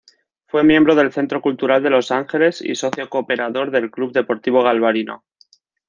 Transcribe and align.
Fue 0.47 0.63
miembro 0.63 0.95
del 0.95 1.11
Centro 1.13 1.41
Cultural 1.43 1.83
de 1.83 1.91
Los 1.91 2.09
Ángeles 2.09 2.59
y 2.63 2.73
socio-cooperador 2.73 3.69
del 3.69 3.91
Club 3.91 4.11
Deportivo 4.13 4.63
Galvarino. 4.63 5.25